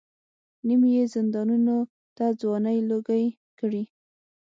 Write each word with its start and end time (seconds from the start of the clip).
نیم 0.67 0.81
یې 0.95 1.03
زندانونو 1.13 1.77
ته 2.17 2.25
ځوانۍ 2.41 2.77
لوګۍ 2.89 3.25
کړې. 3.59 3.83